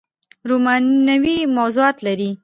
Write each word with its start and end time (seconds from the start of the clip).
رومانوي 0.49 1.37
موضوعات 1.57 1.97
لري 2.07 2.31